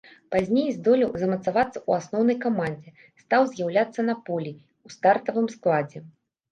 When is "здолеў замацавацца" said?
0.77-1.75